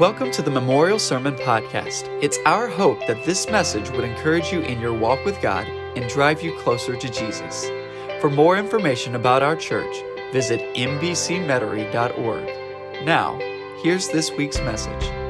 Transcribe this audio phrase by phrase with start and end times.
[0.00, 2.08] Welcome to the Memorial Sermon Podcast.
[2.22, 6.08] It's our hope that this message would encourage you in your walk with God and
[6.08, 7.66] drive you closer to Jesus.
[8.18, 9.94] For more information about our church,
[10.32, 13.04] visit mbcmetairie.org.
[13.04, 13.38] Now,
[13.82, 15.20] here's this week's message.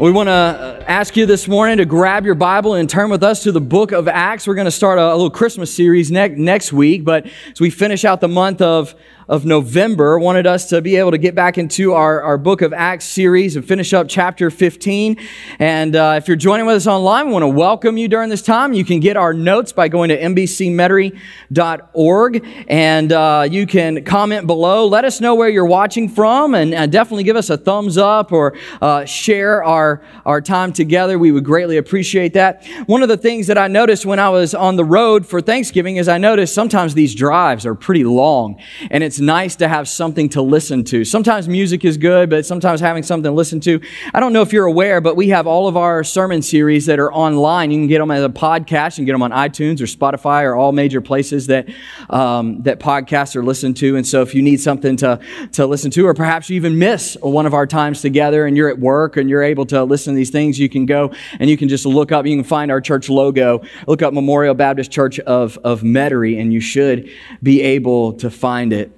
[0.00, 3.22] We want to uh, ask you this morning to grab your Bible and turn with
[3.22, 4.46] us to the book of Acts.
[4.46, 8.06] We're going to start a, little Christmas series ne- next week, but as we finish
[8.06, 8.94] out the month of
[9.30, 12.72] of November, wanted us to be able to get back into our, our book of
[12.72, 15.16] Acts series and finish up chapter 15.
[15.60, 18.42] And uh, if you're joining with us online, we want to welcome you during this
[18.42, 18.72] time.
[18.72, 24.88] You can get our notes by going to mbcmetairie.org and uh, you can comment below.
[24.88, 28.56] Let us know where you're watching from and definitely give us a thumbs up or
[28.82, 31.20] uh, share our, our time together.
[31.20, 32.66] We would greatly appreciate that.
[32.86, 35.98] One of the things that I noticed when I was on the road for Thanksgiving
[35.98, 40.28] is I noticed sometimes these drives are pretty long and it's nice to have something
[40.30, 41.04] to listen to.
[41.04, 43.80] Sometimes music is good, but sometimes having something to listen to.
[44.14, 46.98] I don't know if you're aware, but we have all of our sermon series that
[46.98, 47.70] are online.
[47.70, 48.98] You can get them as a podcast.
[48.98, 51.68] You can get them on iTunes or Spotify or all major places that
[52.08, 53.96] um, that podcasts are listened to.
[53.96, 55.20] And so, if you need something to
[55.52, 58.68] to listen to, or perhaps you even miss one of our times together, and you're
[58.68, 61.56] at work and you're able to listen to these things, you can go and you
[61.56, 62.26] can just look up.
[62.26, 63.62] You can find our church logo.
[63.86, 67.10] Look up Memorial Baptist Church of of Metairie, and you should
[67.42, 68.92] be able to find it.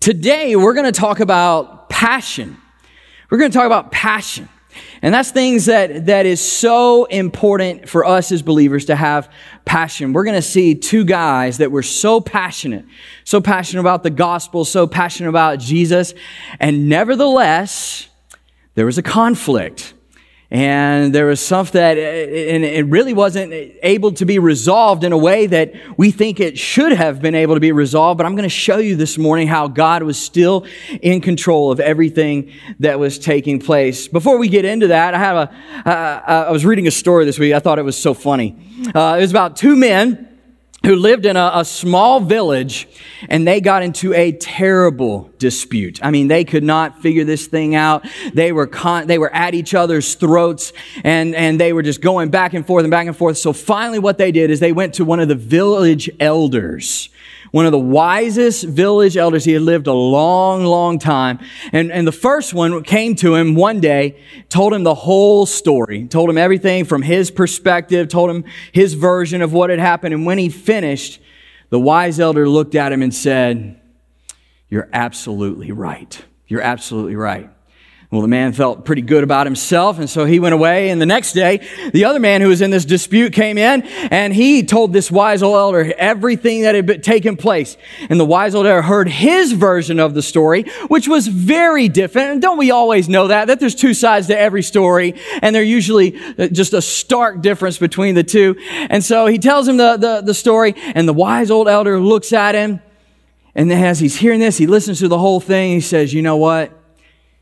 [0.00, 2.56] Today, we're going to talk about passion.
[3.30, 4.48] We're going to talk about passion.
[5.02, 9.32] And that's things that, that is so important for us as believers to have
[9.64, 10.12] passion.
[10.12, 12.84] We're going to see two guys that were so passionate,
[13.24, 16.14] so passionate about the gospel, so passionate about Jesus.
[16.60, 18.08] And nevertheless,
[18.74, 19.94] there was a conflict
[20.50, 23.52] and there was stuff that and it really wasn't
[23.82, 27.54] able to be resolved in a way that we think it should have been able
[27.54, 28.18] to be resolved.
[28.18, 30.66] But i'm going to show you this morning how god was still
[31.02, 34.06] in control of everything that was taking place.
[34.06, 37.38] Before we get into that i have a uh, i was reading a story this
[37.38, 37.52] week.
[37.52, 38.56] I thought it was so funny.
[38.94, 40.35] Uh, it was about two men
[40.86, 42.86] who lived in a, a, small village
[43.28, 45.98] and they got into a terrible dispute.
[46.00, 48.06] I mean, they could not figure this thing out.
[48.32, 52.30] They were con- they were at each other's throats and, and they were just going
[52.30, 53.36] back and forth and back and forth.
[53.36, 57.08] So finally what they did is they went to one of the village elders
[57.50, 59.44] one of the wisest village elders.
[59.44, 61.38] He had lived a long, long time.
[61.72, 66.06] And, and the first one came to him one day, told him the whole story,
[66.06, 70.14] told him everything from his perspective, told him his version of what had happened.
[70.14, 71.20] And when he finished,
[71.70, 73.80] the wise elder looked at him and said,
[74.68, 76.24] You're absolutely right.
[76.46, 77.50] You're absolutely right.
[78.16, 80.88] Well, the man felt pretty good about himself, and so he went away.
[80.88, 84.32] And the next day, the other man who was in this dispute came in, and
[84.32, 87.76] he told this wise old elder everything that had taken place.
[88.08, 92.30] And the wise old elder heard his version of the story, which was very different.
[92.30, 93.48] And don't we always know that?
[93.48, 97.76] That there's two sides to every story, and there's usually uh, just a stark difference
[97.76, 98.56] between the two.
[98.88, 102.32] And so he tells him the, the, the story, and the wise old elder looks
[102.32, 102.80] at him,
[103.54, 105.72] and as he's hearing this, he listens to the whole thing.
[105.72, 106.72] He says, You know what?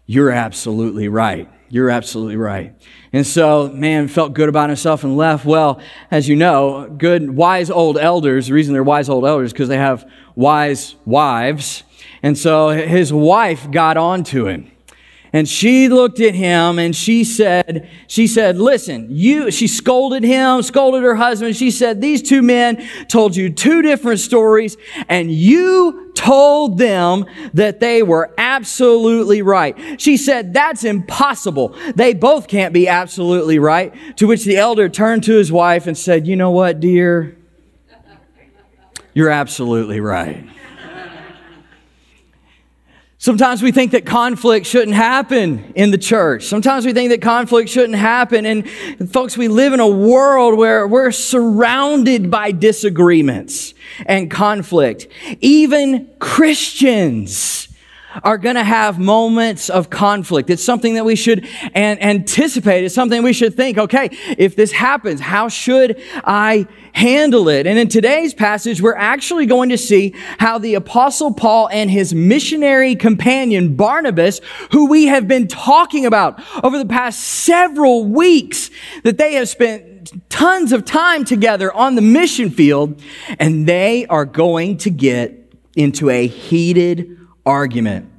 [0.06, 1.48] You're absolutely right.
[1.69, 2.75] You're absolutely right.
[3.12, 5.44] And so, man felt good about himself and left.
[5.44, 9.69] Well, as you know, good, wise old elders, the reason they're wise old elders because
[9.69, 11.82] they have wise wives.
[12.22, 14.70] And so his wife got on to him.
[15.34, 20.62] And she looked at him and she said, she said, listen, you, she scolded him,
[20.62, 21.56] scolded her husband.
[21.56, 24.76] She said, these two men told you two different stories
[25.08, 30.00] and you told them that they were absolutely right.
[30.00, 31.76] She said, that's impossible.
[31.96, 33.92] They both can't be absolutely right.
[34.18, 37.36] To which the elder turned to his wife and said, you know what, dear?
[39.14, 40.48] You're absolutely right.
[43.24, 46.44] Sometimes we think that conflict shouldn't happen in the church.
[46.44, 48.44] Sometimes we think that conflict shouldn't happen.
[48.44, 48.68] And,
[49.10, 53.72] folks, we live in a world where we're surrounded by disagreements
[54.04, 55.08] and conflict.
[55.40, 57.68] Even Christians
[58.22, 60.50] are going to have moments of conflict.
[60.50, 62.84] It's something that we should an- anticipate.
[62.84, 67.66] It's something we should think, okay, if this happens, how should I handle it?
[67.66, 72.14] And in today's passage, we're actually going to see how the apostle Paul and his
[72.14, 74.40] missionary companion Barnabas,
[74.70, 78.70] who we have been talking about over the past several weeks,
[79.02, 83.00] that they have spent tons of time together on the mission field,
[83.38, 88.11] and they are going to get into a heated argument.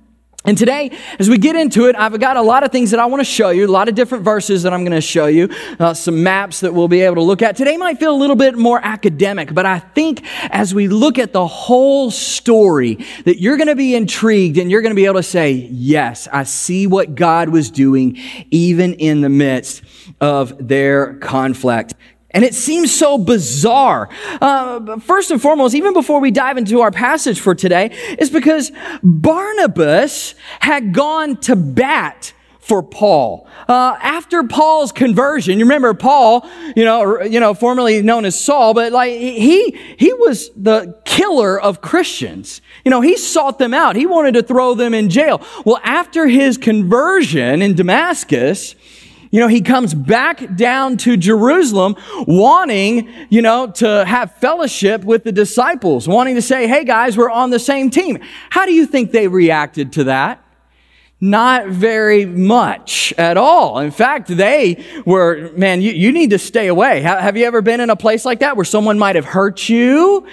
[0.45, 3.07] And today, as we get into it, I've got a lot of things that I
[3.07, 5.50] want to show you, a lot of different verses that I'm going to show you,
[5.80, 7.56] uh, some maps that we'll be able to look at.
[7.56, 11.33] Today might feel a little bit more academic, but I think as we look at
[11.33, 15.16] the whole story, that you're going to be intrigued and you're going to be able
[15.16, 18.18] to say, yes, I see what God was doing
[18.51, 19.81] even in the midst
[20.21, 21.95] of their conflict.
[22.35, 24.09] And it seems so bizarre.
[24.41, 28.73] Uh, first and foremost, even before we dive into our passage for today, is because
[29.01, 33.47] Barnabas had gone to bat for Paul.
[33.69, 38.73] Uh, after Paul's conversion, you remember Paul, you know, you know, formerly known as Saul,
[38.73, 42.61] but like he he was the killer of Christians.
[42.83, 43.95] You know, he sought them out.
[43.95, 45.41] He wanted to throw them in jail.
[45.63, 48.75] Well, after his conversion in Damascus,
[49.35, 55.25] you know, he comes back down to Jerusalem wanting, you know, to have fellowship with
[55.25, 58.17] the disciples, wanting to say, hey guys, we're on the same team.
[58.49, 60.41] How do you think they reacted to that?
[61.21, 63.79] Not very much at all.
[63.79, 67.00] In fact, they were, man, you, you need to stay away.
[67.01, 70.27] Have you ever been in a place like that where someone might have hurt you?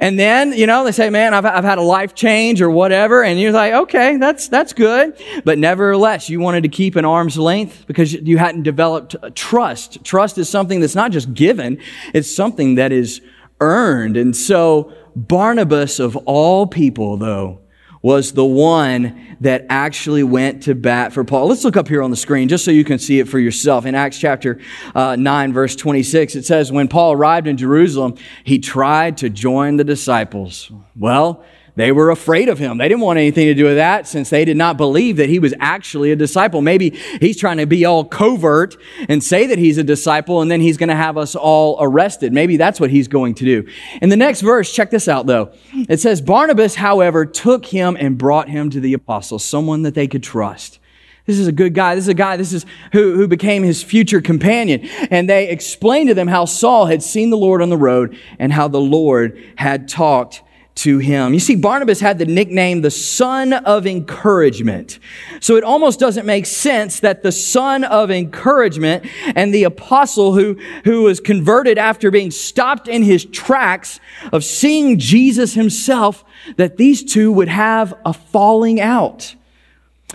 [0.00, 3.22] And then, you know, they say, man, I've, I've had a life change or whatever.
[3.22, 5.16] And you're like, okay, that's, that's good.
[5.44, 10.02] But nevertheless, you wanted to keep an arm's length because you hadn't developed trust.
[10.02, 11.78] Trust is something that's not just given,
[12.12, 13.20] it's something that is
[13.60, 14.16] earned.
[14.16, 17.60] And so Barnabas, of all people, though,
[18.04, 21.48] was the one that actually went to bat for Paul.
[21.48, 23.86] Let's look up here on the screen just so you can see it for yourself.
[23.86, 24.60] In Acts chapter
[24.94, 29.78] uh, 9, verse 26, it says, When Paul arrived in Jerusalem, he tried to join
[29.78, 30.70] the disciples.
[30.94, 31.46] Well,
[31.76, 32.78] they were afraid of him.
[32.78, 35.40] They didn't want anything to do with that since they did not believe that he
[35.40, 36.60] was actually a disciple.
[36.60, 36.90] Maybe
[37.20, 38.76] he's trying to be all covert
[39.08, 42.32] and say that he's a disciple and then he's going to have us all arrested.
[42.32, 43.68] Maybe that's what he's going to do.
[44.00, 45.52] In the next verse, check this out though.
[45.72, 50.06] It says, Barnabas, however, took him and brought him to the apostles, someone that they
[50.06, 50.78] could trust.
[51.26, 51.94] This is a good guy.
[51.94, 54.86] This is a guy, this is who, who became his future companion.
[55.10, 58.52] And they explained to them how Saul had seen the Lord on the road and
[58.52, 60.42] how the Lord had talked
[60.76, 61.32] to him.
[61.32, 64.98] You see, Barnabas had the nickname the son of encouragement.
[65.40, 69.06] So it almost doesn't make sense that the son of encouragement
[69.36, 70.54] and the apostle who,
[70.84, 74.00] who was converted after being stopped in his tracks
[74.32, 76.24] of seeing Jesus himself,
[76.56, 79.36] that these two would have a falling out.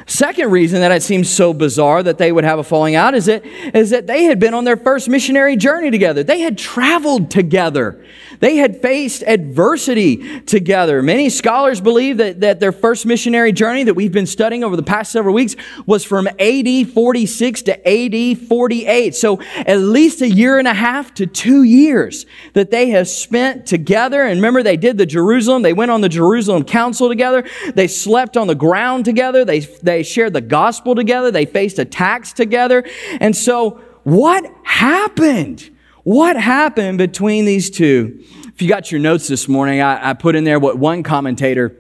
[0.06, 3.26] Second reason that it seems so bizarre that they would have a falling out is
[3.26, 6.24] that, is that they had been on their first missionary journey together.
[6.24, 8.04] They had traveled together.
[8.39, 11.01] They had faced adversity together.
[11.01, 14.83] Many scholars believe that, that their first missionary journey that we've been studying over the
[14.83, 15.56] past several weeks
[15.86, 19.15] was from AD 46 to AD 48.
[19.15, 23.65] So at least a year and a half to two years that they have spent
[23.65, 24.24] together.
[24.24, 27.44] And remember, they did the Jerusalem, they went on the Jerusalem Council together.
[27.75, 29.44] They slept on the ground together.
[29.44, 31.31] They, they shared the gospel together.
[31.31, 32.86] They faced attacks together.
[33.19, 35.69] And so what happened?
[36.10, 38.24] What happened between these two?
[38.48, 41.78] If you got your notes this morning, I, I put in there what one commentator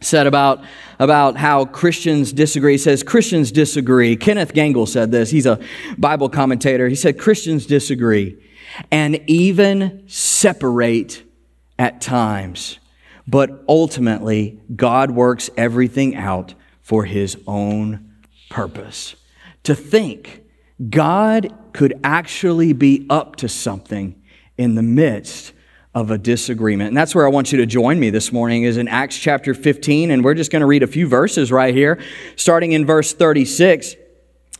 [0.00, 0.62] said about,
[1.00, 2.74] about how Christians disagree.
[2.74, 4.14] He says Christians disagree.
[4.14, 5.28] Kenneth Gangel said this.
[5.28, 5.58] He's a
[5.98, 6.88] Bible commentator.
[6.88, 8.40] He said Christians disagree
[8.92, 11.24] and even separate
[11.76, 12.78] at times.
[13.26, 18.14] But ultimately, God works everything out for his own
[18.50, 19.16] purpose.
[19.64, 20.43] To think
[20.90, 24.20] God could actually be up to something
[24.56, 25.52] in the midst
[25.94, 26.88] of a disagreement.
[26.88, 29.54] And that's where I want you to join me this morning is in Acts chapter
[29.54, 32.00] 15 and we're just going to read a few verses right here
[32.34, 33.94] starting in verse 36.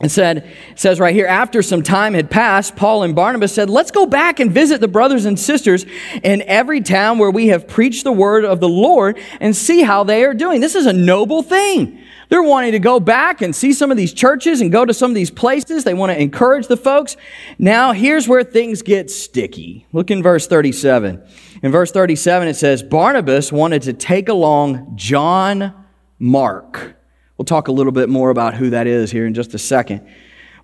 [0.01, 0.37] It said,
[0.71, 4.05] it says right here, after some time had passed, Paul and Barnabas said, Let's go
[4.05, 5.85] back and visit the brothers and sisters
[6.21, 10.03] in every town where we have preached the word of the Lord and see how
[10.03, 10.59] they are doing.
[10.59, 12.01] This is a noble thing.
[12.29, 15.11] They're wanting to go back and see some of these churches and go to some
[15.11, 15.83] of these places.
[15.83, 17.17] They want to encourage the folks.
[17.59, 19.85] Now, here's where things get sticky.
[19.93, 21.23] Look in verse 37.
[21.61, 25.73] In verse 37, it says, Barnabas wanted to take along John
[26.19, 26.95] Mark.
[27.37, 30.07] We'll talk a little bit more about who that is here in just a second.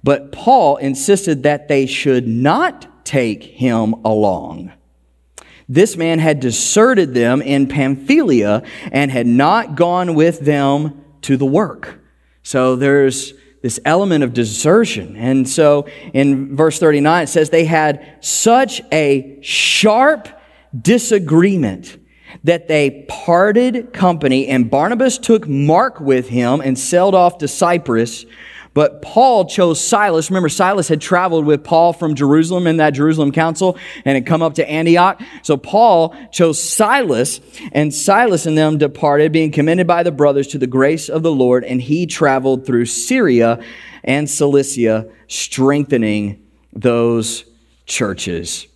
[0.03, 4.72] But Paul insisted that they should not take him along.
[5.68, 11.45] This man had deserted them in Pamphylia and had not gone with them to the
[11.45, 11.99] work.
[12.43, 15.15] So there's this element of desertion.
[15.15, 20.27] And so in verse 39, it says they had such a sharp
[20.79, 21.97] disagreement
[22.43, 28.25] that they parted company and Barnabas took Mark with him and sailed off to Cyprus,
[28.73, 30.29] But Paul chose Silas.
[30.29, 34.41] Remember, Silas had traveled with Paul from Jerusalem in that Jerusalem council and had come
[34.41, 35.21] up to Antioch.
[35.43, 37.41] So Paul chose Silas,
[37.73, 41.31] and Silas and them departed, being commended by the brothers to the grace of the
[41.31, 43.61] Lord, and he traveled through Syria
[44.03, 47.43] and Cilicia, strengthening those
[47.85, 48.67] churches.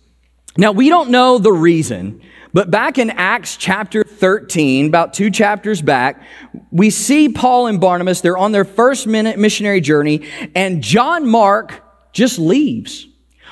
[0.58, 2.20] Now, we don't know the reason,
[2.56, 6.22] but back in Acts chapter 13, about two chapters back,
[6.70, 11.84] we see Paul and Barnabas, they're on their first-minute missionary journey, and John Mark
[12.14, 13.08] just leaves.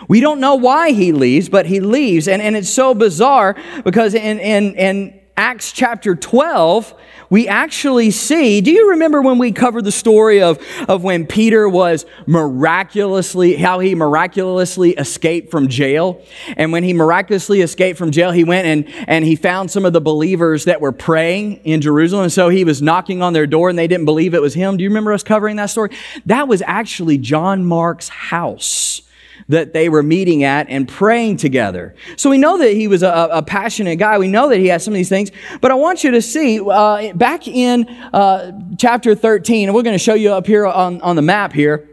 [0.08, 2.28] We don't know why he leaves, but he leaves.
[2.28, 6.94] And, and it's so bizarre because in, in, in Acts chapter 12,
[7.28, 11.68] we actually see, do you remember when we covered the story of, of when Peter
[11.68, 16.22] was miraculously, how he miraculously escaped from jail?
[16.56, 19.92] And when he miraculously escaped from jail, he went and, and he found some of
[19.92, 22.22] the believers that were praying in Jerusalem.
[22.22, 24.76] And so he was knocking on their door and they didn't believe it was him.
[24.76, 25.90] Do you remember us covering that story?
[26.26, 29.02] That was actually John Mark's house
[29.48, 31.94] that they were meeting at and praying together.
[32.16, 34.18] So we know that he was a, a passionate guy.
[34.18, 35.30] We know that he had some of these things.
[35.60, 39.94] But I want you to see uh, back in uh, chapter 13, and we're going
[39.94, 41.88] to show you up here on, on the map here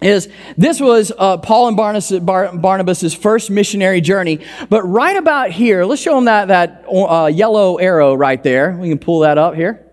[0.00, 4.44] is this was uh, Paul and Barnabas, Bar, Barnabas's first missionary journey.
[4.68, 8.72] But right about here, let's show them that, that uh, yellow arrow right there.
[8.72, 9.87] We can pull that up here.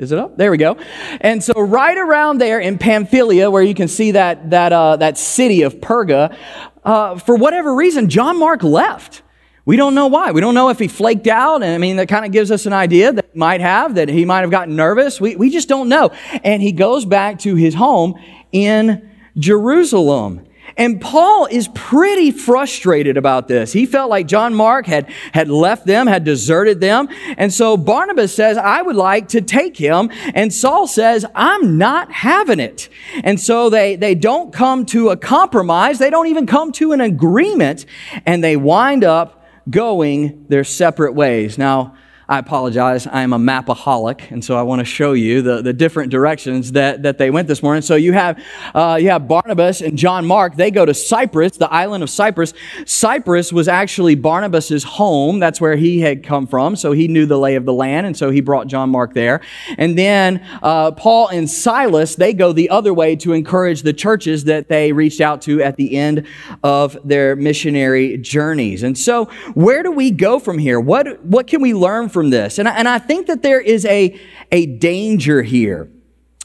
[0.00, 0.38] Is it up?
[0.38, 0.78] There we go.
[1.20, 5.18] And so, right around there in Pamphylia, where you can see that, that, uh, that
[5.18, 6.34] city of Perga,
[6.82, 9.20] uh, for whatever reason, John Mark left.
[9.66, 10.30] We don't know why.
[10.30, 11.62] We don't know if he flaked out.
[11.62, 14.24] And I mean, that kind of gives us an idea that might have, that he
[14.24, 15.20] might have gotten nervous.
[15.20, 16.12] We, we just don't know.
[16.42, 18.18] And he goes back to his home
[18.52, 20.46] in Jerusalem.
[20.80, 23.70] And Paul is pretty frustrated about this.
[23.70, 27.10] He felt like John Mark had, had left them, had deserted them.
[27.36, 30.10] And so Barnabas says, I would like to take him.
[30.32, 32.88] And Saul says, I'm not having it.
[33.22, 35.98] And so they, they don't come to a compromise.
[35.98, 37.84] They don't even come to an agreement.
[38.24, 41.58] And they wind up going their separate ways.
[41.58, 41.94] Now,
[42.30, 43.08] I apologize.
[43.08, 46.70] I am a mapaholic, and so I want to show you the, the different directions
[46.72, 47.82] that, that they went this morning.
[47.82, 48.40] So you have,
[48.72, 50.54] uh, you have Barnabas and John Mark.
[50.54, 52.54] They go to Cyprus, the island of Cyprus.
[52.86, 55.40] Cyprus was actually Barnabas's home.
[55.40, 56.76] That's where he had come from.
[56.76, 59.40] So he knew the lay of the land, and so he brought John Mark there.
[59.76, 64.44] And then uh, Paul and Silas, they go the other way to encourage the churches
[64.44, 66.28] that they reached out to at the end
[66.62, 68.84] of their missionary journeys.
[68.84, 70.78] And so where do we go from here?
[70.78, 72.58] What, what can we learn from from this.
[72.58, 74.20] And I, and I think that there is a,
[74.52, 75.90] a danger here.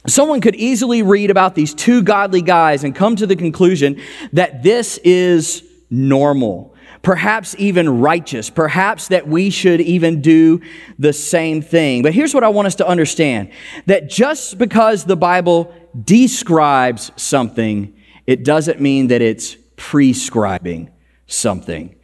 [0.08, 4.02] Someone could easily read about these two godly guys and come to the conclusion
[4.32, 10.62] that this is normal perhaps even righteous, perhaps that we should even do
[10.98, 12.02] the same thing.
[12.02, 13.52] But here's what I want us to understand
[13.86, 17.94] that just because the Bible describes something,
[18.26, 20.90] it doesn't mean that it's prescribing
[21.28, 21.95] something.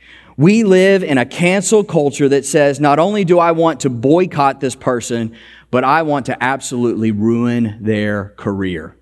[0.41, 4.59] We live in a cancel culture that says, not only do I want to boycott
[4.59, 5.35] this person,
[5.69, 8.97] but I want to absolutely ruin their career.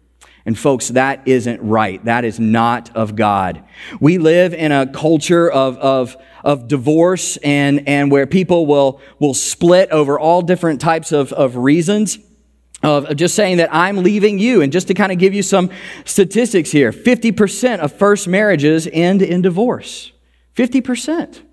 [0.45, 2.03] And folks, that isn't right.
[2.03, 3.63] That is not of God.
[4.01, 9.33] We live in a culture of, of, of divorce and, and where people will, will
[9.33, 12.19] split over all different types of, of reasons.
[12.83, 14.61] Of just saying that I'm leaving you.
[14.61, 15.69] And just to kind of give you some
[16.03, 20.11] statistics here 50% of first marriages end in divorce.
[20.59, 21.43] 50%.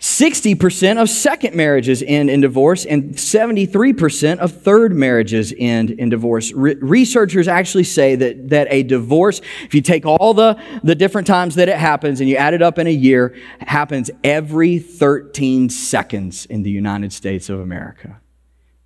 [0.00, 6.50] 60% of second marriages end in divorce, and 73% of third marriages end in divorce.
[6.50, 11.28] Re- researchers actually say that, that a divorce, if you take all the, the different
[11.28, 15.68] times that it happens and you add it up in a year, happens every 13
[15.70, 18.20] seconds in the United States of America.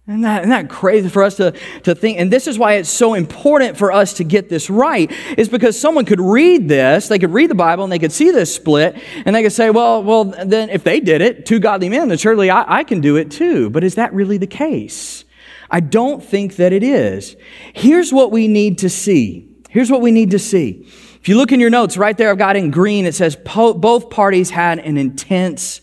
[0.08, 2.20] Isn't that, isn't that crazy for us to, to think?
[2.20, 5.76] And this is why it's so important for us to get this right, is because
[5.78, 8.96] someone could read this, they could read the Bible and they could see this split,
[9.24, 12.18] and they could say, well, well, then if they did it, two godly men, then
[12.18, 13.68] surely I, I can do it too.
[13.68, 15.24] But is that really the case?
[15.72, 17.34] I don't think that it is.
[17.72, 19.52] Here's what we need to see.
[19.70, 20.86] Here's what we need to see.
[21.20, 24.10] If you look in your notes, right there, I've got in green, it says both
[24.10, 25.80] parties had an intense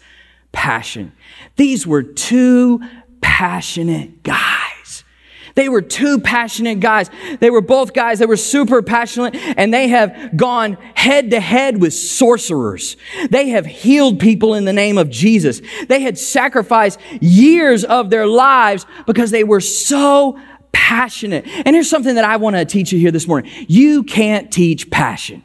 [0.53, 1.11] passion.
[1.57, 2.79] These were two
[3.23, 5.03] passionate guys.
[5.55, 7.09] They were two passionate guys.
[7.39, 11.79] They were both guys that were super passionate and they have gone head to head
[11.79, 12.97] with sorcerers.
[13.29, 15.61] They have healed people in the name of Jesus.
[15.87, 20.39] They had sacrificed years of their lives because they were so
[20.71, 21.45] passionate.
[21.47, 23.51] And here's something that I want to teach you here this morning.
[23.67, 25.43] You can't teach passion.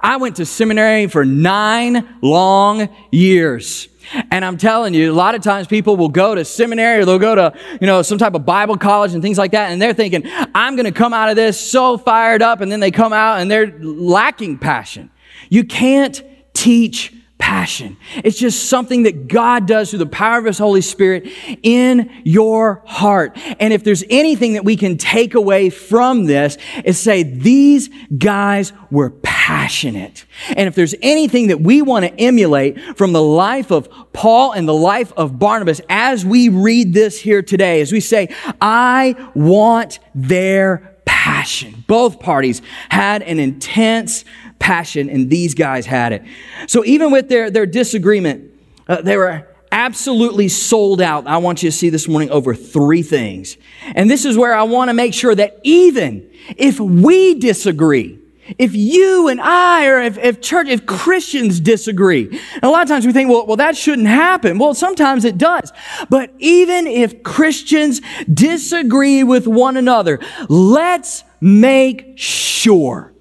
[0.00, 3.88] I went to seminary for nine long years.
[4.30, 7.18] And I'm telling you, a lot of times people will go to seminary or they'll
[7.18, 9.70] go to, you know, some type of Bible college and things like that.
[9.70, 10.22] And they're thinking,
[10.54, 12.60] I'm going to come out of this so fired up.
[12.60, 15.10] And then they come out and they're lacking passion.
[15.48, 16.22] You can't
[16.54, 17.96] teach passion.
[18.22, 21.26] It's just something that God does through the power of His Holy Spirit
[21.64, 23.36] in your heart.
[23.58, 28.72] And if there's anything that we can take away from this, is say, these guys
[28.92, 30.24] were passionate.
[30.50, 34.68] And if there's anything that we want to emulate from the life of Paul and
[34.68, 38.28] the life of Barnabas as we read this here today, as we say,
[38.60, 41.82] I want their passion.
[41.88, 44.24] Both parties had an intense
[44.62, 46.22] passion, and these guys had it.
[46.68, 48.54] So even with their, their disagreement,
[48.88, 51.26] uh, they were absolutely sold out.
[51.26, 53.56] I want you to see this morning over three things.
[53.96, 58.20] And this is where I want to make sure that even if we disagree,
[58.56, 63.04] if you and I, or if, if church, if Christians disagree, a lot of times
[63.04, 64.58] we think, well, well, that shouldn't happen.
[64.58, 65.72] Well, sometimes it does.
[66.08, 68.00] But even if Christians
[68.32, 73.11] disagree with one another, let's make sure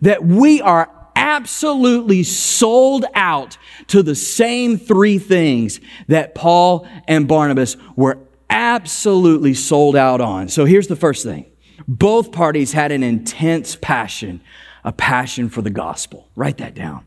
[0.00, 7.76] that we are absolutely sold out to the same three things that Paul and Barnabas
[7.96, 8.18] were
[8.48, 10.48] absolutely sold out on.
[10.48, 11.46] So here's the first thing.
[11.86, 14.40] Both parties had an intense passion,
[14.84, 16.28] a passion for the gospel.
[16.34, 17.04] Write that down.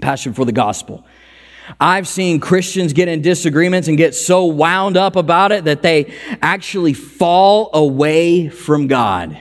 [0.00, 1.06] Passion for the gospel.
[1.80, 6.14] I've seen Christians get in disagreements and get so wound up about it that they
[6.40, 9.32] actually fall away from God.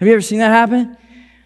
[0.00, 0.96] Have you ever seen that happen?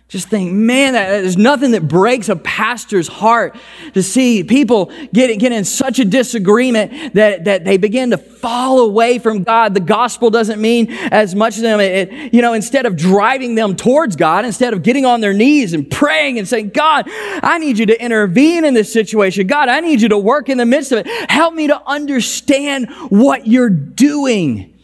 [0.08, 3.58] Just think, man, there's nothing that breaks a pastor's heart
[3.92, 8.80] to see people get, get in such a disagreement that, that they begin to fall
[8.80, 9.74] away from God.
[9.74, 11.78] The gospel doesn't mean as much to them.
[11.78, 15.34] It, it, you know, instead of driving them towards God, instead of getting on their
[15.34, 19.46] knees and praying and saying, God, I need you to intervene in this situation.
[19.46, 21.30] God, I need you to work in the midst of it.
[21.30, 24.77] Help me to understand what you're doing.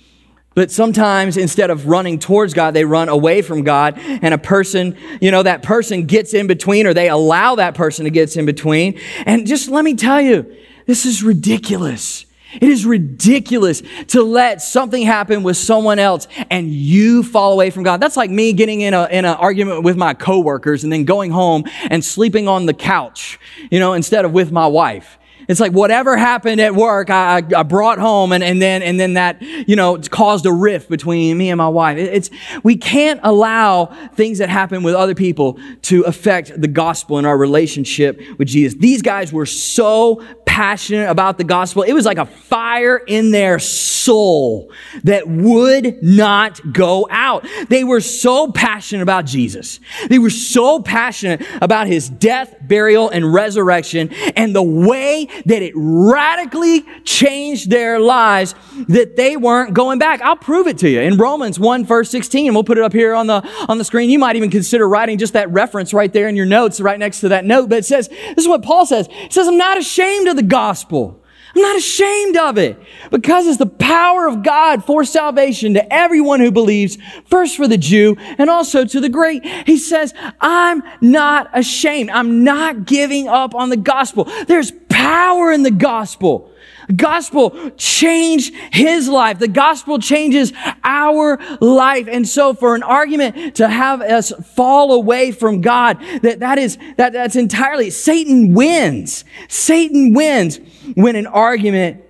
[0.54, 3.99] But sometimes instead of running towards God, they run away from God.
[3.99, 8.04] And a person, you know, that person gets in between or they allow that person
[8.04, 8.99] to get in between.
[9.26, 10.54] And just let me tell you,
[10.87, 12.26] this is ridiculous.
[12.54, 17.82] It is ridiculous to let something happen with someone else and you fall away from
[17.82, 18.00] God.
[18.00, 21.32] That's like me getting in a in an argument with my coworkers and then going
[21.32, 25.18] home and sleeping on the couch, you know, instead of with my wife.
[25.48, 29.14] It's like whatever happened at work, I, I brought home and, and then, and then
[29.14, 31.98] that, you know, caused a rift between me and my wife.
[31.98, 32.30] It's,
[32.62, 37.37] we can't allow things that happen with other people to affect the gospel and our
[37.37, 38.78] relationship with Jesus.
[38.78, 41.83] These guys were so passionate about the gospel.
[41.83, 44.70] It was like a fire in their soul
[45.02, 47.44] that would not go out.
[47.68, 49.80] They were so passionate about Jesus.
[50.09, 55.73] They were so passionate about his death, burial, and resurrection and the way that it
[55.75, 58.55] radically changed their lives
[58.88, 60.20] that they weren't going back.
[60.23, 61.01] I'll prove it to you.
[61.01, 64.11] In Romans 1 verse 16, we'll put it up here on the, on the screen.
[64.11, 67.20] You might even consider writing just that reference right there in your notes, right next
[67.20, 67.68] to that note.
[67.68, 69.09] But it says, this is what Paul says.
[69.09, 71.20] He says, I'm not ashamed of the gospel.
[71.55, 72.77] I'm not ashamed of it
[73.11, 77.79] because it's the power of God for salvation to everyone who believes, first for the
[77.79, 79.44] Jew and also to the Greek.
[79.64, 82.11] He says, I'm not ashamed.
[82.11, 84.25] I'm not giving up on the gospel.
[84.49, 84.73] There's
[85.05, 86.51] power in the gospel.
[86.88, 89.38] The gospel changed his life.
[89.38, 92.09] The gospel changes our life.
[92.11, 96.79] And so for an argument to have us fall away from God, that, that is,
[96.97, 99.25] that, that's entirely, Satan wins.
[99.49, 100.59] Satan wins
[100.95, 102.03] when an argument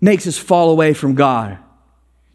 [0.00, 1.58] makes us fall away from God.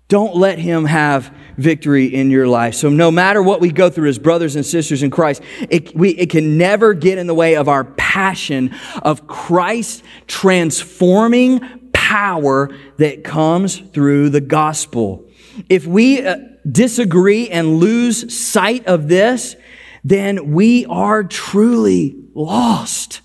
[0.08, 2.76] Don't let him have victory in your life.
[2.76, 6.12] So no matter what we go through as brothers and sisters in Christ, it, we,
[6.12, 13.24] it can never get in the way of our passion of Christ transforming power that
[13.24, 15.28] comes through the gospel.
[15.68, 16.38] If we uh,
[16.70, 19.58] disagree and lose sight of this,
[20.04, 23.22] then we are truly lost.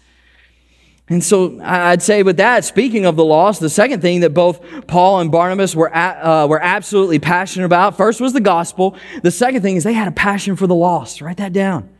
[1.12, 4.62] And so I'd say with that, speaking of the lost, the second thing that both
[4.86, 8.96] Paul and Barnabas were, uh, were absolutely passionate about, first was the gospel.
[9.22, 11.20] The second thing is they had a passion for the lost.
[11.20, 11.90] Write that down.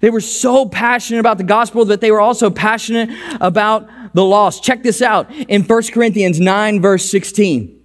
[0.00, 4.64] They were so passionate about the gospel that they were also passionate about the lost.
[4.64, 7.82] Check this out in 1 Corinthians 9 verse 16.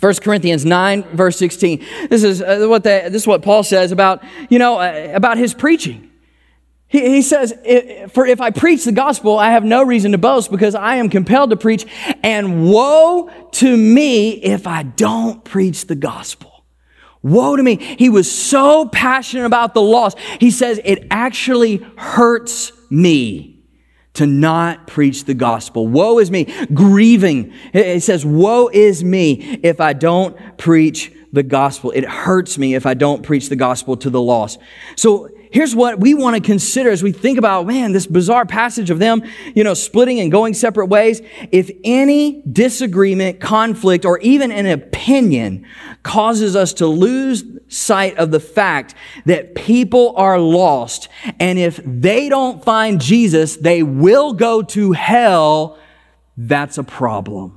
[0.00, 1.86] 1 Corinthians 9 verse 16.
[2.10, 5.38] This is uh, what the, this is what Paul says about, you know, uh, about
[5.38, 6.10] his preaching.
[6.88, 7.52] He, he says,
[8.12, 11.08] For if I preach the gospel, I have no reason to boast because I am
[11.08, 11.86] compelled to preach,
[12.22, 16.64] and woe to me if I don't preach the gospel.
[17.22, 17.76] Woe to me.
[17.76, 20.18] He was so passionate about the lost.
[20.38, 23.64] He says, It actually hurts me
[24.14, 25.86] to not preach the gospel.
[25.88, 27.52] Woe is me, grieving.
[27.72, 31.90] It says, Woe is me if I don't preach the gospel.
[31.90, 34.58] It hurts me if I don't preach the gospel to the lost.
[34.94, 38.90] So here's what we want to consider as we think about, man, this bizarre passage
[38.90, 39.22] of them,
[39.54, 41.20] you know, splitting and going separate ways.
[41.52, 45.66] If any disagreement, conflict, or even an opinion
[46.02, 51.08] causes us to lose sight of the fact that people are lost,
[51.40, 55.78] and if they don't find Jesus, they will go to hell,
[56.36, 57.55] that's a problem.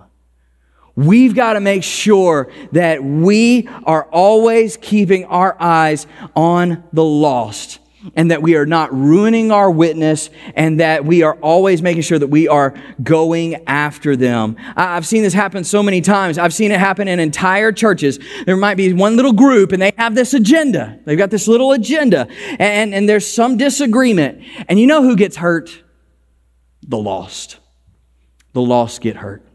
[0.99, 7.79] We've got to make sure that we are always keeping our eyes on the lost
[8.17, 12.19] and that we are not ruining our witness and that we are always making sure
[12.19, 14.57] that we are going after them.
[14.75, 16.38] I've seen this happen so many times.
[16.38, 18.19] I've seen it happen in entire churches.
[18.45, 20.99] There might be one little group and they have this agenda.
[21.05, 22.27] They've got this little agenda
[22.59, 24.43] and, and there's some disagreement.
[24.67, 25.81] And you know who gets hurt?
[26.85, 27.55] The lost.
[28.51, 29.48] The lost get hurt.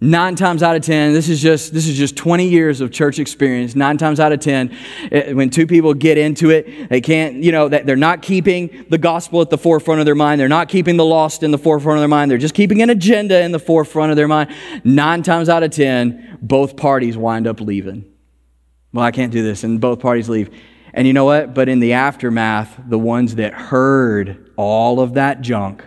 [0.00, 3.18] Nine times out of 10, this is just, this is just 20 years of church
[3.18, 3.74] experience.
[3.74, 4.76] Nine times out of 10,
[5.12, 8.98] eh, when two people get into it, they can't, you know, they're not keeping the
[8.98, 10.40] gospel at the forefront of their mind.
[10.40, 12.30] They're not keeping the lost in the forefront of their mind.
[12.30, 14.50] They're just keeping an agenda in the forefront of their mind.
[14.82, 18.04] Nine times out of 10, both parties wind up leaving.
[18.92, 19.64] Well, I can't do this.
[19.64, 20.50] And both parties leave.
[20.92, 21.54] And you know what?
[21.54, 25.84] But in the aftermath, the ones that heard all of that junk,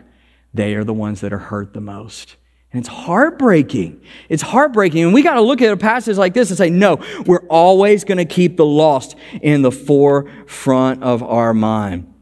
[0.53, 2.35] they are the ones that are hurt the most.
[2.73, 4.01] And it's heartbreaking.
[4.27, 5.03] It's heartbreaking.
[5.03, 8.03] And we got to look at a passage like this and say, no, we're always
[8.03, 12.13] going to keep the lost in the forefront of our mind.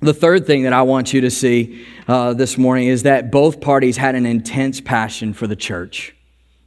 [0.00, 3.60] The third thing that I want you to see uh, this morning is that both
[3.60, 6.14] parties had an intense passion for the church.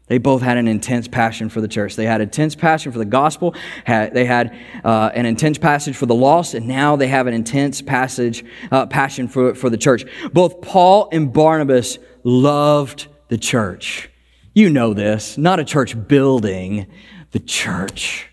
[0.08, 1.96] They both had an intense passion for the church.
[1.96, 3.56] They had intense passion for the gospel.
[3.86, 7.34] Had, they had uh, an intense passion for the lost, and now they have an
[7.34, 10.04] intense passage, uh, passion for, for the church.
[10.34, 14.10] Both Paul and Barnabas loved the church.
[14.54, 16.88] You know this, not a church building,
[17.32, 18.28] the church.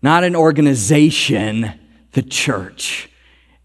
[0.00, 1.72] Not an organization,
[2.12, 3.10] the church.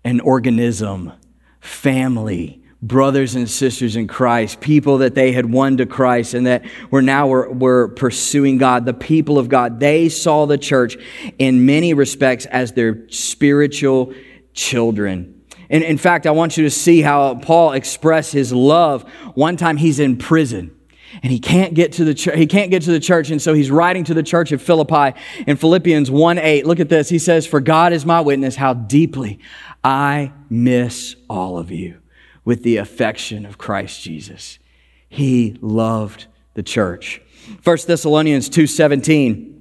[0.04, 1.14] An organism,
[1.60, 6.66] family, brothers and sisters in Christ, people that they had won to Christ and that
[6.90, 9.80] were now were, were pursuing God, the people of God.
[9.80, 10.98] They saw the church
[11.38, 14.16] in many respects as their spiritual
[14.56, 15.39] children.
[15.70, 19.04] In fact, I want you to see how Paul expressed his love.
[19.36, 20.76] One time he's in prison
[21.22, 22.38] and he can't get to the church.
[22.38, 23.30] He can't get to the church.
[23.30, 26.66] And so he's writing to the church of Philippi in Philippians 1 8.
[26.66, 27.10] Look at this.
[27.10, 29.40] He says, For God is my witness how deeply
[29.84, 32.00] I miss all of you
[32.46, 34.60] with the affection of Christ Jesus.
[35.08, 37.22] He loved the church.
[37.64, 39.59] 1 Thessalonians 2 17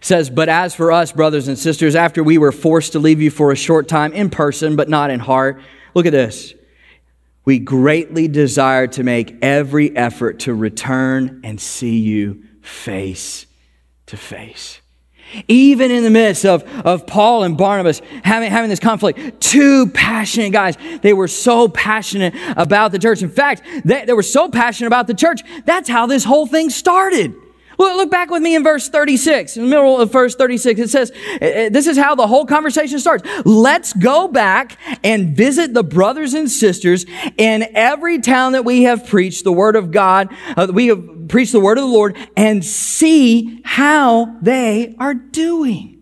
[0.00, 3.30] says, But as for us, brothers and sisters, after we were forced to leave you
[3.30, 5.60] for a short time in person, but not in heart,
[5.94, 6.54] look at this.
[7.44, 13.46] We greatly desire to make every effort to return and see you face
[14.06, 14.80] to face.
[15.48, 20.52] Even in the midst of, of Paul and Barnabas having, having this conflict, two passionate
[20.52, 23.22] guys, they were so passionate about the church.
[23.22, 26.70] In fact, they, they were so passionate about the church, that's how this whole thing
[26.70, 27.34] started.
[27.78, 29.56] Look, look back with me in verse 36.
[29.56, 32.46] In the middle of verse 36, it says, eh, eh, This is how the whole
[32.46, 33.28] conversation starts.
[33.44, 37.06] Let's go back and visit the brothers and sisters
[37.36, 41.52] in every town that we have preached the word of God, uh, we have preached
[41.52, 45.93] the word of the Lord, and see how they are doing.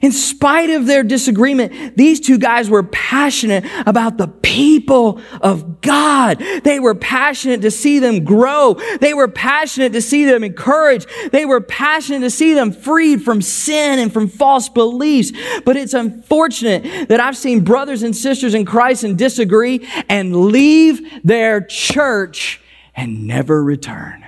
[0.00, 6.42] In spite of their disagreement, these two guys were passionate about the people of God.
[6.64, 8.74] They were passionate to see them grow.
[9.00, 11.08] They were passionate to see them encouraged.
[11.30, 15.32] They were passionate to see them freed from sin and from false beliefs.
[15.64, 21.22] But it's unfortunate that I've seen brothers and sisters in Christ and disagree and leave
[21.24, 22.60] their church
[22.94, 24.21] and never return.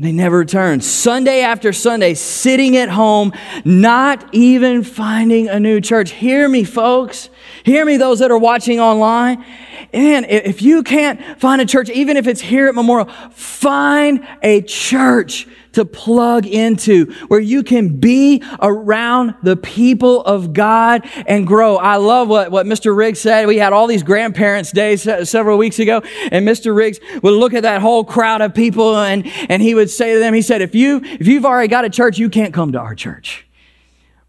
[0.00, 0.84] They never returned.
[0.84, 3.32] Sunday after Sunday, sitting at home,
[3.64, 6.12] not even finding a new church.
[6.12, 7.30] Hear me, folks.
[7.64, 9.44] Hear me, those that are watching online.
[9.92, 14.62] And if you can't find a church, even if it's here at Memorial, find a
[14.62, 21.76] church to plug into where you can be around the people of God and grow.
[21.76, 22.96] I love what, what Mr.
[22.96, 23.46] Riggs said.
[23.46, 26.74] We had all these grandparents days several weeks ago and Mr.
[26.74, 30.18] Riggs would look at that whole crowd of people and, and he would say to
[30.18, 32.78] them, he said, if you, if you've already got a church, you can't come to
[32.78, 33.47] our church.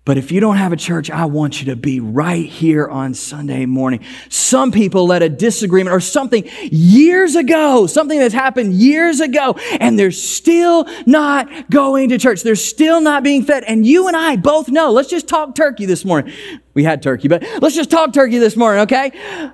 [0.10, 3.14] But if you don't have a church, I want you to be right here on
[3.14, 4.04] Sunday morning.
[4.28, 10.00] Some people let a disagreement or something years ago, something that's happened years ago, and
[10.00, 12.42] they're still not going to church.
[12.42, 13.64] They're still not being fed.
[13.66, 16.34] And you and I both know, let's just talk turkey this morning.
[16.74, 19.52] We had turkey, but let's just talk turkey this morning, okay?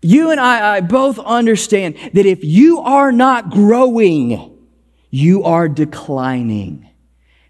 [0.00, 4.56] you and I, I both understand that if you are not growing,
[5.10, 6.87] you are declining.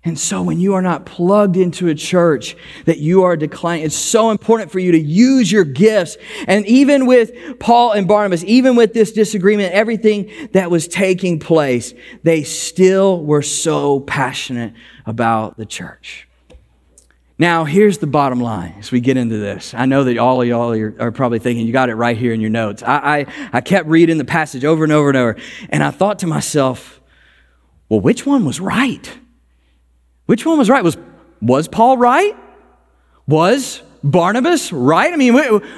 [0.04, 2.56] And so when you are not plugged into a church
[2.87, 6.16] that you are declining, it's so important for you to use your gifts.
[6.46, 11.94] And even with Paul and Barnabas, even with this disagreement, everything that was taking place,
[12.22, 14.72] they still were so passionate
[15.04, 16.28] about the church.
[17.40, 19.72] Now, here's the bottom line as we get into this.
[19.74, 22.32] I know that all of y'all are, are, probably thinking, you got it right here
[22.32, 22.82] in your notes.
[22.82, 25.37] I, I, I kept reading the passage over and over and over,
[25.68, 27.00] and I thought to myself,
[27.88, 29.18] well, which one was right?
[30.28, 30.84] Which one was right?
[30.84, 30.98] Was,
[31.40, 32.36] was Paul right?
[33.26, 35.10] Was Barnabas right?
[35.10, 35.32] I mean,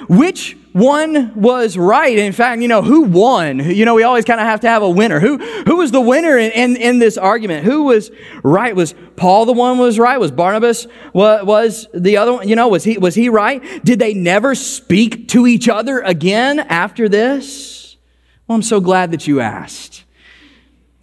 [0.09, 2.19] which one was right?
[2.19, 3.61] In fact, you know, who won?
[3.61, 5.21] You know, we always kind of have to have a winner.
[5.21, 7.65] Who, who was the winner in, in, in, this argument?
[7.65, 8.11] Who was
[8.43, 8.75] right?
[8.75, 10.19] Was Paul the one who was right?
[10.19, 12.49] Was Barnabas was, was the other one?
[12.49, 13.63] You know, was he, was he right?
[13.85, 17.97] Did they never speak to each other again after this?
[18.49, 20.03] Well, I'm so glad that you asked.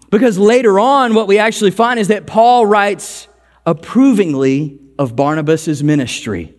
[0.09, 3.29] Because later on, what we actually find is that Paul writes
[3.67, 6.55] approvingly of Barnabas' ministry.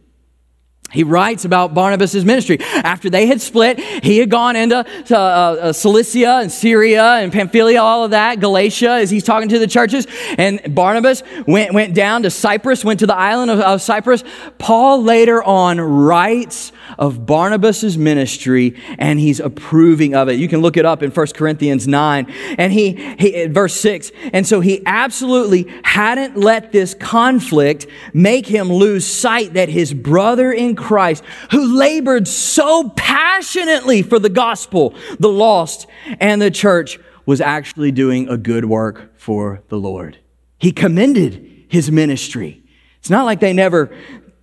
[0.90, 2.58] He writes about Barnabas' ministry.
[2.60, 7.82] After they had split, he had gone into uh, uh, Cilicia and Syria and Pamphylia,
[7.82, 10.06] all of that, Galatia, as he's talking to the churches.
[10.38, 14.24] And Barnabas went, went down to Cyprus, went to the island of, of Cyprus.
[14.56, 20.34] Paul later on writes of Barnabas' ministry and he's approving of it.
[20.34, 22.26] You can look it up in 1 Corinthians 9
[22.58, 24.10] and he, he verse 6.
[24.32, 30.52] And so he absolutely hadn't let this conflict make him lose sight that his brother
[30.52, 35.86] in Christ, who labored so passionately for the gospel, the lost,
[36.20, 40.18] and the church, was actually doing a good work for the Lord.
[40.58, 42.62] He commended his ministry.
[43.00, 43.94] It's not like they never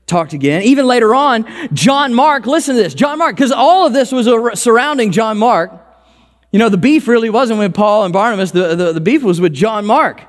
[0.08, 0.64] talked again.
[0.64, 2.94] Even later on, John Mark, listen to this.
[2.94, 4.28] John Mark, because all of this was
[4.60, 5.72] surrounding John Mark.
[6.52, 9.42] You know, the beef really wasn't with Paul and Barnabas, the, the, the beef was
[9.42, 10.24] with John Mark.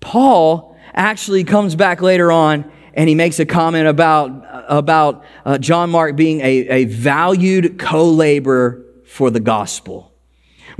[0.00, 5.90] Paul actually comes back later on and he makes a comment about, about uh, John
[5.90, 10.09] Mark being a, a valued co laborer for the gospel.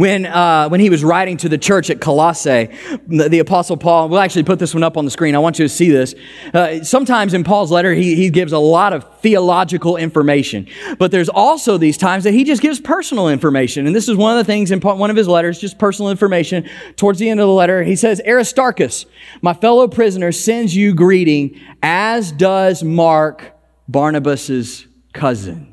[0.00, 2.70] When, uh, when he was writing to the church at Colossae,
[3.06, 5.34] the, the, Apostle Paul, we'll actually put this one up on the screen.
[5.34, 6.14] I want you to see this.
[6.54, 10.66] Uh, sometimes in Paul's letter, he, he gives a lot of theological information.
[10.98, 13.86] But there's also these times that he just gives personal information.
[13.86, 16.66] And this is one of the things in one of his letters, just personal information.
[16.96, 19.04] Towards the end of the letter, he says, Aristarchus,
[19.42, 23.52] my fellow prisoner, sends you greeting, as does Mark,
[23.86, 25.69] Barnabas's cousin.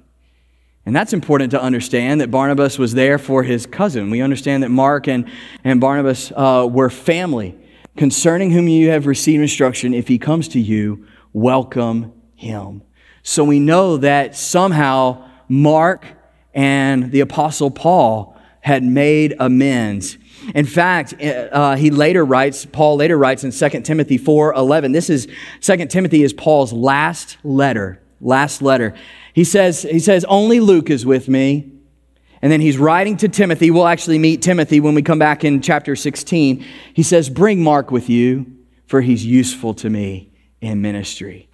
[0.87, 4.09] And that's important to understand that Barnabas was there for his cousin.
[4.09, 5.29] We understand that Mark and,
[5.65, 7.57] and Barnabas uh, were family.
[7.97, 12.83] Concerning whom you have received instruction, if he comes to you, welcome him.
[13.21, 16.05] So we know that somehow Mark
[16.53, 20.17] and the Apostle Paul had made amends.
[20.55, 24.93] In fact, uh, he later writes, Paul later writes in 2 Timothy 4 11.
[24.93, 25.27] This is,
[25.59, 28.01] 2 Timothy is Paul's last letter.
[28.19, 28.93] Last letter.
[29.33, 31.71] He says, he says, only Luke is with me.
[32.41, 33.71] And then he's writing to Timothy.
[33.71, 36.63] We'll actually meet Timothy when we come back in chapter 16.
[36.93, 38.45] He says, Bring Mark with you,
[38.85, 41.49] for he's useful to me in ministry.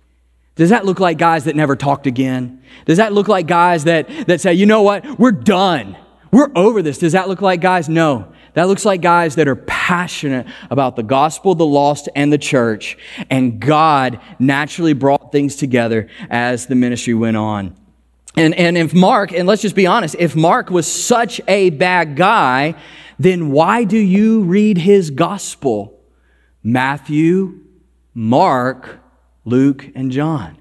[0.56, 2.62] Does that look like guys that never talked again?
[2.86, 5.98] Does that look like guys that, that say, you know what, we're done?
[6.32, 6.98] We're over this.
[6.98, 7.90] Does that look like guys?
[7.90, 8.34] No.
[8.54, 12.98] That looks like guys that are passionate about the gospel, the lost, and the church.
[13.30, 17.76] And God naturally brought things together as the ministry went on.
[18.36, 22.16] And, and if Mark, and let's just be honest, if Mark was such a bad
[22.16, 22.76] guy,
[23.20, 26.00] then why do you read his gospel?
[26.64, 27.60] Matthew,
[28.14, 29.00] Mark,
[29.46, 30.58] Luke, and John.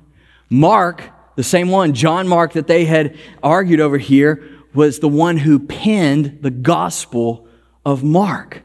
[0.50, 1.02] Mark,
[1.36, 5.58] the same one, John Mark, that they had argued over here, was the one who
[5.58, 7.46] penned the gospel
[7.84, 8.62] of Mark.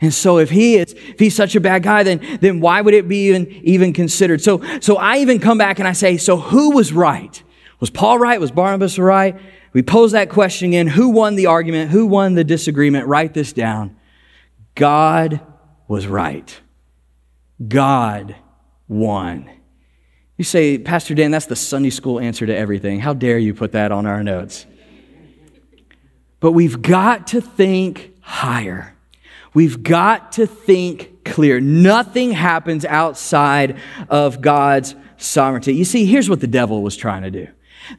[0.00, 2.94] And so if he is, if he's such a bad guy, then, then why would
[2.94, 4.40] it be even, even considered?
[4.40, 7.42] So, so I even come back and I say, so who was right?
[7.80, 8.40] Was Paul right?
[8.40, 9.36] Was Barnabas right?
[9.72, 10.86] We pose that question again.
[10.86, 11.90] Who won the argument?
[11.90, 13.06] Who won the disagreement?
[13.06, 13.96] Write this down.
[14.74, 15.40] God
[15.88, 16.60] was right.
[17.66, 18.36] God
[18.86, 19.50] won.
[20.36, 23.00] You say, Pastor Dan, that's the Sunday school answer to everything.
[23.00, 24.66] How dare you put that on our notes?
[26.38, 28.94] But we've got to think higher.
[29.54, 31.60] We've got to think clear.
[31.60, 33.78] Nothing happens outside
[34.10, 35.74] of God's sovereignty.
[35.74, 37.48] You see, here's what the devil was trying to do.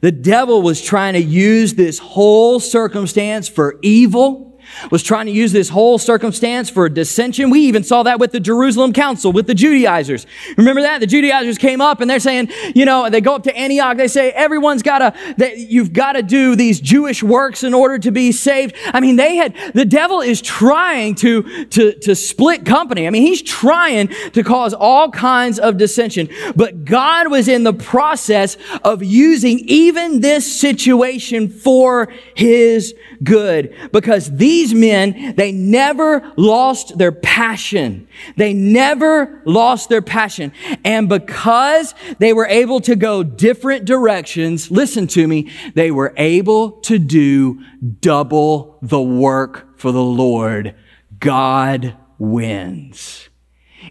[0.02, 4.49] The devil was trying to use this whole circumstance for evil,
[4.90, 7.50] was trying to use this whole circumstance for dissension.
[7.50, 10.26] We even saw that with the Jerusalem Council, with the Judaizers.
[10.56, 11.00] Remember that?
[11.00, 14.08] The Judaizers came up and they're saying, you know, they go up to Antioch, they
[14.08, 18.74] say, everyone's gotta, that you've gotta do these Jewish works in order to be saved.
[18.86, 23.06] I mean, they had, the devil is trying to, to, to split company.
[23.06, 26.28] I mean, he's trying to cause all kinds of dissension.
[26.56, 34.34] But God was in the process of using even this situation for his good because
[34.36, 38.06] these men, they never lost their passion.
[38.36, 40.52] They never lost their passion.
[40.84, 46.72] And because they were able to go different directions, listen to me, they were able
[46.82, 47.60] to do
[48.00, 50.74] double the work for the Lord.
[51.18, 53.28] God wins.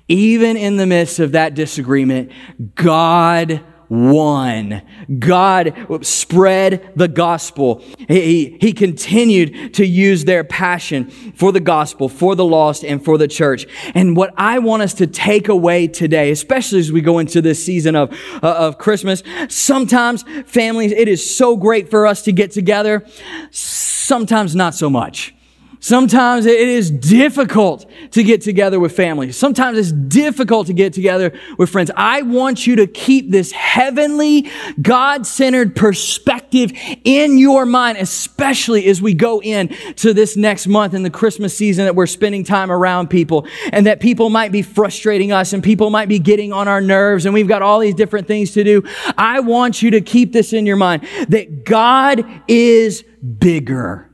[0.08, 2.32] Even in the midst of that disagreement,
[2.76, 4.82] God won.
[5.18, 5.74] God
[6.06, 7.84] spread the gospel.
[8.08, 13.18] He, he continued to use their passion for the gospel, for the lost, and for
[13.18, 13.66] the church.
[13.96, 17.64] And what I want us to take away today, especially as we go into this
[17.64, 18.12] season of,
[18.44, 23.06] uh, of Christmas, sometimes families, it is so great for us to get together.
[23.52, 25.34] Sometimes not so much.
[25.82, 29.32] Sometimes it is difficult to get together with family.
[29.32, 31.90] Sometimes it's difficult to get together with friends.
[31.96, 34.50] I want you to keep this heavenly,
[34.82, 36.74] God-centered perspective
[37.06, 41.56] in your mind, especially as we go in to this next month in the Christmas
[41.56, 45.64] season that we're spending time around people and that people might be frustrating us and
[45.64, 48.66] people might be getting on our nerves and we've got all these different things to
[48.66, 48.84] do.
[49.18, 53.04] I want you to keep this in your mind that God is
[53.40, 54.09] bigger.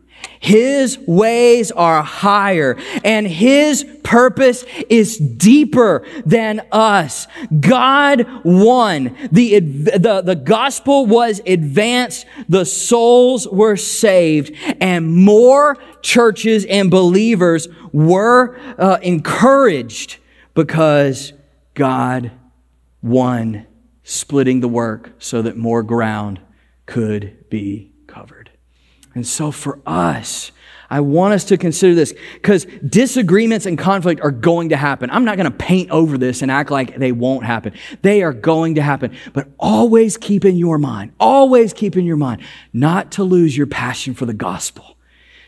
[0.45, 7.25] His ways are higher and his purpose is deeper than us.
[7.59, 9.17] God won.
[9.31, 12.27] The, the, the gospel was advanced.
[12.47, 20.17] The souls were saved and more churches and believers were uh, encouraged
[20.53, 21.33] because
[21.73, 22.29] God
[23.01, 23.65] won,
[24.03, 26.39] splitting the work so that more ground
[26.85, 27.94] could be.
[29.15, 30.51] And so for us,
[30.89, 35.09] I want us to consider this because disagreements and conflict are going to happen.
[35.09, 37.73] I'm not going to paint over this and act like they won't happen.
[38.01, 39.15] They are going to happen.
[39.33, 43.67] But always keep in your mind, always keep in your mind not to lose your
[43.67, 44.94] passion for the gospel.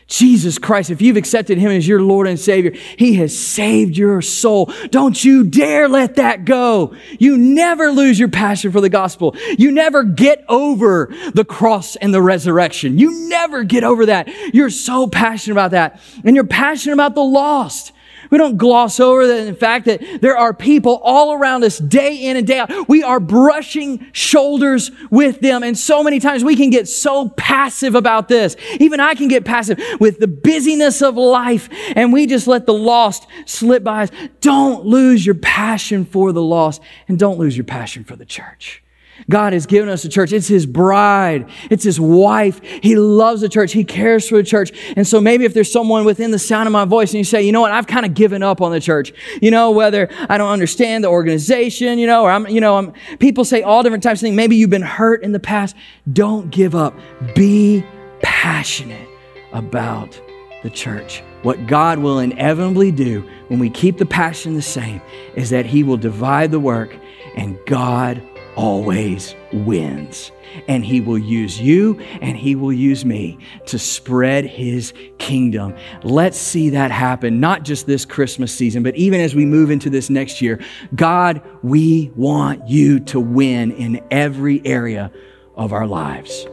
[0.08, 4.22] Jesus Christ, if you've accepted Him as your Lord and Savior, He has saved your
[4.22, 4.72] soul.
[4.90, 6.96] Don't you dare let that go.
[7.18, 9.36] You never lose your passion for the gospel.
[9.58, 12.98] You never get over the cross and the resurrection.
[12.98, 14.28] You never get over that.
[14.54, 16.00] You're so passionate about that.
[16.24, 17.92] And you're passionate about the lost.
[18.30, 22.36] We don't gloss over the fact that there are people all around us day in
[22.36, 22.88] and day out.
[22.88, 25.62] We are brushing shoulders with them.
[25.62, 28.56] And so many times we can get so passive about this.
[28.78, 32.74] Even I can get passive with the busyness of life and we just let the
[32.74, 34.10] lost slip by us.
[34.40, 38.82] Don't lose your passion for the lost and don't lose your passion for the church.
[39.28, 40.32] God has given us a church.
[40.32, 41.48] It's His bride.
[41.70, 42.60] It's His wife.
[42.62, 43.72] He loves the church.
[43.72, 44.70] He cares for the church.
[44.96, 47.42] And so maybe if there's someone within the sound of my voice and you say,
[47.42, 49.12] you know what, I've kind of given up on the church.
[49.40, 52.92] You know, whether I don't understand the organization, you know, or I'm, you know, I'm,
[53.18, 54.36] people say all different types of things.
[54.36, 55.76] Maybe you've been hurt in the past.
[56.12, 56.94] Don't give up.
[57.34, 57.84] Be
[58.22, 59.08] passionate
[59.52, 60.20] about
[60.62, 61.22] the church.
[61.42, 65.00] What God will inevitably do when we keep the passion the same
[65.36, 66.94] is that He will divide the work
[67.36, 68.20] and God
[68.58, 70.32] always wins.
[70.66, 75.76] And he will use you and he will use me to spread his kingdom.
[76.02, 79.90] Let's see that happen, not just this Christmas season, but even as we move into
[79.90, 80.60] this next year.
[80.92, 85.12] God, we want you to win in every area
[85.54, 86.48] of our lives.